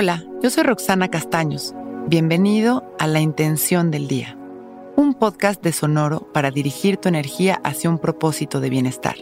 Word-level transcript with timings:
Hola, 0.00 0.22
yo 0.40 0.48
soy 0.48 0.62
Roxana 0.62 1.08
Castaños. 1.08 1.74
Bienvenido 2.06 2.84
a 3.00 3.08
La 3.08 3.18
Intención 3.18 3.90
del 3.90 4.06
Día, 4.06 4.38
un 4.94 5.12
podcast 5.12 5.60
de 5.60 5.72
Sonoro 5.72 6.30
para 6.32 6.52
dirigir 6.52 6.98
tu 6.98 7.08
energía 7.08 7.60
hacia 7.64 7.90
un 7.90 7.98
propósito 7.98 8.60
de 8.60 8.70
bienestar. 8.70 9.16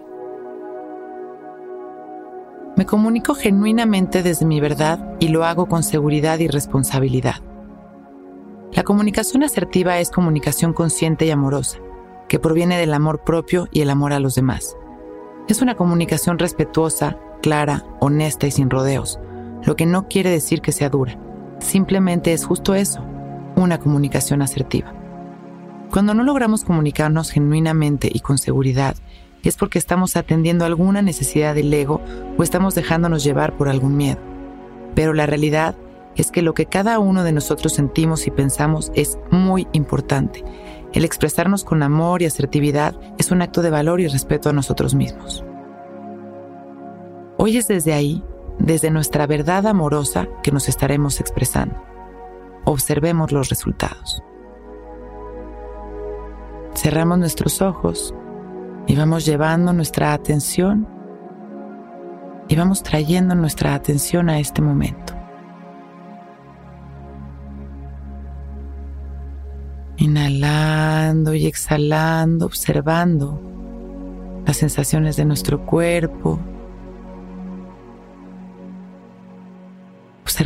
Me 2.76 2.84
comunico 2.84 3.34
genuinamente 3.34 4.22
desde 4.22 4.44
mi 4.44 4.60
verdad 4.60 5.16
y 5.19 5.28
lo 5.28 5.47
hago 5.47 5.65
con 5.65 5.83
seguridad 5.83 6.40
y 6.40 6.48
responsabilidad. 6.48 7.37
La 8.72 8.83
comunicación 8.83 9.44
asertiva 9.44 9.98
es 9.98 10.11
comunicación 10.11 10.74
consciente 10.74 11.24
y 11.24 11.30
amorosa, 11.30 11.79
que 12.29 12.38
proviene 12.38 12.76
del 12.76 12.93
amor 12.93 13.24
propio 13.24 13.66
y 13.72 13.80
el 13.80 13.88
amor 13.88 14.12
a 14.12 14.20
los 14.20 14.34
demás. 14.34 14.76
Es 15.48 15.62
una 15.62 15.74
comunicación 15.74 16.38
respetuosa, 16.38 17.19
clara, 17.41 17.87
honesta 17.98 18.47
y 18.47 18.51
sin 18.51 18.69
rodeos 18.69 19.19
lo 19.65 19.77
que 19.77 19.87
no 19.87 20.09
quiere 20.09 20.30
decir 20.30 20.60
que 20.60 20.73
sea 20.73 20.91
dura. 20.91 21.19
Simplemente 21.59 22.33
es 22.33 22.45
justo 22.45 22.74
eso, 22.74 23.02
una 23.56 23.78
comunicación 23.78 24.42
asertiva. 24.42 24.92
Cuando 25.91 26.14
no 26.14 26.23
logramos 26.23 26.64
comunicarnos 26.64 27.30
genuinamente 27.30 28.11
y 28.12 28.20
con 28.20 28.38
seguridad, 28.38 28.97
es 29.42 29.56
porque 29.56 29.78
estamos 29.78 30.16
atendiendo 30.16 30.64
alguna 30.64 31.02
necesidad 31.02 31.55
del 31.55 31.73
ego 31.73 32.00
o 32.37 32.42
estamos 32.42 32.74
dejándonos 32.74 33.23
llevar 33.23 33.56
por 33.56 33.69
algún 33.69 33.97
miedo. 33.97 34.19
Pero 34.95 35.14
la 35.14 35.27
realidad 35.27 35.77
es 36.16 36.30
que 36.30 36.42
lo 36.42 36.55
que 36.55 36.66
cada 36.66 36.98
uno 36.98 37.23
de 37.23 37.33
nosotros 37.33 37.75
sentimos 37.75 38.27
y 38.27 38.30
pensamos 38.30 38.91
es 38.95 39.19
muy 39.30 39.69
importante. 39.73 40.42
El 40.92 41.05
expresarnos 41.05 41.62
con 41.62 41.83
amor 41.83 42.23
y 42.23 42.27
asertividad 42.27 42.95
es 43.19 43.30
un 43.30 43.42
acto 43.42 43.62
de 43.62 43.70
valor 43.70 44.00
y 44.00 44.09
respeto 44.09 44.48
a 44.48 44.52
nosotros 44.52 44.95
mismos. 44.95 45.45
Hoy 47.36 47.59
es 47.59 47.69
desde 47.69 47.92
ahí 47.92 48.25
desde 48.59 48.91
nuestra 48.91 49.27
verdad 49.27 49.67
amorosa 49.67 50.28
que 50.42 50.53
nos 50.53 50.69
estaremos 50.69 51.20
expresando. 51.20 51.77
Observemos 52.64 53.33
los 53.33 53.48
resultados. 53.48 54.22
Cerramos 56.75 57.19
nuestros 57.19 57.62
ojos 57.62 58.14
y 58.86 58.97
vamos 58.97 59.25
llevando 59.25 59.72
nuestra 59.72 60.12
atención 60.12 60.86
y 62.48 62.56
vamos 62.56 62.83
trayendo 62.83 63.34
nuestra 63.34 63.75
atención 63.75 64.28
a 64.31 64.39
este 64.39 64.62
momento. 64.62 65.14
Inhalando 69.97 71.34
y 71.34 71.47
exhalando, 71.47 72.47
observando 72.47 73.41
las 74.47 74.59
sensaciones 74.59 75.16
de 75.16 75.25
nuestro 75.25 75.64
cuerpo, 75.64 76.38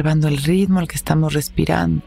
observando 0.01 0.29
el 0.29 0.39
ritmo 0.39 0.79
al 0.79 0.89
que 0.89 0.97
estamos 0.97 1.35
respirando. 1.35 2.03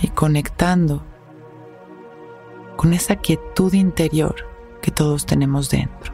Y 0.00 0.06
conectando 0.08 1.02
con 2.76 2.92
esa 2.92 3.16
quietud 3.16 3.72
interior 3.72 4.36
que 4.80 4.92
todos 4.92 5.26
tenemos 5.26 5.70
dentro. 5.70 6.12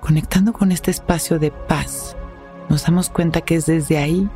Conectando 0.00 0.52
con 0.52 0.70
este 0.70 0.90
espacio 0.90 1.38
de 1.38 1.52
paz, 1.52 2.18
nos 2.68 2.84
damos 2.84 3.08
cuenta 3.08 3.40
que 3.40 3.54
es 3.54 3.64
desde 3.64 3.96
ahí, 3.96 4.28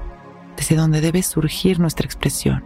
desde 0.56 0.74
donde 0.74 1.02
debe 1.02 1.22
surgir 1.22 1.78
nuestra 1.80 2.06
expresión. 2.06 2.64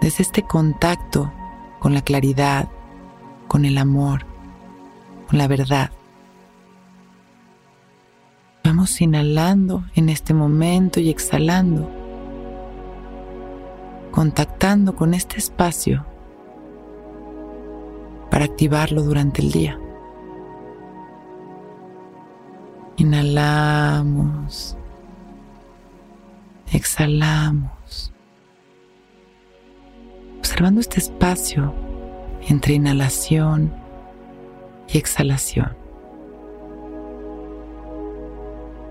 Desde 0.00 0.24
este 0.24 0.42
contacto 0.42 1.32
con 1.78 1.94
la 1.94 2.02
claridad, 2.02 2.68
con 3.48 3.64
el 3.64 3.78
amor, 3.78 4.24
con 5.28 5.38
la 5.38 5.48
verdad. 5.48 5.90
Vamos 8.64 9.00
inhalando 9.00 9.84
en 9.94 10.08
este 10.08 10.34
momento 10.34 10.98
y 11.00 11.08
exhalando, 11.08 11.88
contactando 14.10 14.96
con 14.96 15.14
este 15.14 15.38
espacio 15.38 16.04
para 18.30 18.44
activarlo 18.44 19.02
durante 19.02 19.40
el 19.40 19.52
día. 19.52 19.78
Inhalamos, 22.96 24.76
exhalamos, 26.72 28.12
observando 30.38 30.80
este 30.80 30.98
espacio 30.98 31.85
entre 32.48 32.74
inhalación 32.74 33.72
y 34.88 34.98
exhalación. 34.98 35.76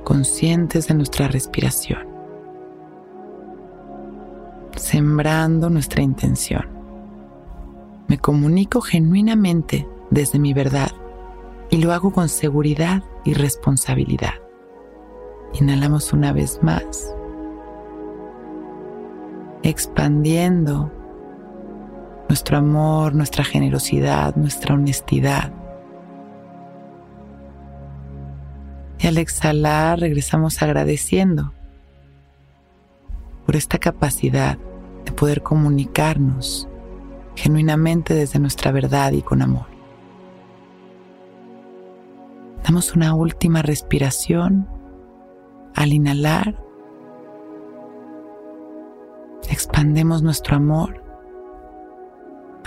Conscientes 0.04 0.88
de 0.88 0.94
nuestra 0.94 1.28
respiración. 1.28 2.06
Sembrando 4.76 5.70
nuestra 5.70 6.04
intención. 6.04 6.66
Me 8.08 8.20
comunico 8.20 8.82
genuinamente 8.82 9.88
desde 10.12 10.38
mi 10.38 10.54
verdad 10.54 10.92
y 11.70 11.78
lo 11.78 11.94
hago 11.94 12.12
con 12.12 12.30
seguridad 12.30 13.04
y 13.24 13.34
responsabilidad. 13.34 14.36
Inhalamos 15.60 16.14
una 16.14 16.34
vez 16.34 16.60
más, 16.62 17.16
expandiendo 19.64 20.92
nuestro 22.36 22.58
amor, 22.58 23.16
nuestra 23.16 23.46
generosidad, 23.46 24.36
nuestra 24.36 24.76
honestidad. 24.76 25.54
Y 29.00 29.08
al 29.08 29.18
exhalar 29.18 30.02
regresamos 30.02 30.62
agradeciendo 30.62 31.54
por 33.46 33.56
esta 33.56 33.78
capacidad 33.78 34.58
de 35.06 35.14
poder 35.14 35.44
comunicarnos 35.44 36.68
genuinamente 37.38 38.14
desde 38.14 38.38
nuestra 38.40 38.74
verdad 38.74 39.14
y 39.14 39.22
con 39.22 39.42
amor. 39.42 39.68
Damos 42.66 42.94
una 42.96 43.14
última 43.14 43.62
respiración 43.62 44.68
al 45.74 45.94
inhalar. 45.94 46.62
Expandemos 49.50 50.22
nuestro 50.22 50.58
amor 50.58 51.05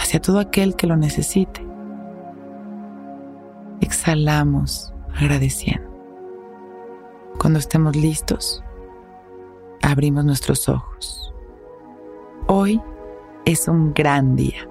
hacia 0.09 0.23
todo 0.23 0.39
aquel 0.39 0.75
que 0.75 0.87
lo 0.87 0.97
necesite. 0.97 1.63
Exhalamos 3.83 4.91
agradeciendo. 5.15 5.87
Cuando 7.39 7.59
estemos 7.59 7.95
listos, 7.95 8.65
abrimos 9.83 10.25
nuestros 10.25 10.67
ojos. 10.71 11.35
Hoy 12.47 12.81
es 13.45 13.69
un 13.69 13.93
gran 13.93 14.35
día. 14.35 14.67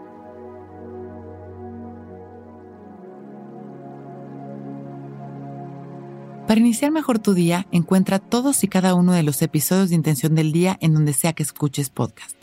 Para 6.47 6.59
iniciar 6.59 6.89
mejor 6.89 7.19
tu 7.19 7.35
día, 7.35 7.67
encuentra 7.71 8.17
todos 8.17 8.63
y 8.63 8.67
cada 8.67 8.95
uno 8.95 9.13
de 9.13 9.21
los 9.21 9.43
episodios 9.43 9.89
de 9.89 9.95
Intención 9.97 10.33
del 10.33 10.51
Día 10.51 10.77
en 10.81 10.95
donde 10.95 11.13
sea 11.13 11.33
que 11.33 11.43
escuches 11.43 11.91
podcast. 11.91 12.36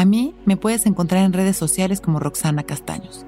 A 0.00 0.06
mí 0.06 0.34
me 0.46 0.56
puedes 0.56 0.86
encontrar 0.86 1.26
en 1.26 1.34
redes 1.34 1.58
sociales 1.58 2.00
como 2.00 2.20
Roxana 2.20 2.62
Castaños. 2.62 3.26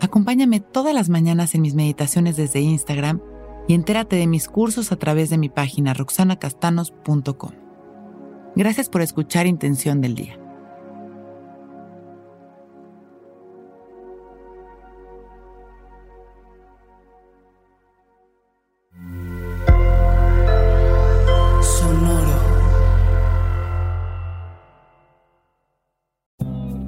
Acompáñame 0.00 0.58
todas 0.58 0.92
las 0.92 1.08
mañanas 1.08 1.54
en 1.54 1.62
mis 1.62 1.76
meditaciones 1.76 2.36
desde 2.36 2.58
Instagram 2.58 3.20
y 3.68 3.74
entérate 3.74 4.16
de 4.16 4.26
mis 4.26 4.48
cursos 4.48 4.90
a 4.90 4.96
través 4.96 5.30
de 5.30 5.38
mi 5.38 5.48
página 5.48 5.94
roxanacastanos.com. 5.94 7.52
Gracias 8.56 8.88
por 8.88 9.00
escuchar 9.00 9.46
Intención 9.46 10.00
del 10.00 10.16
Día. 10.16 10.41